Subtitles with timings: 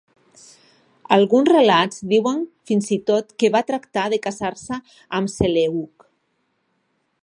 [1.17, 4.81] Alguns relats diuen fins i tot que va tractar de casar-se
[5.21, 6.13] amb Seleuc.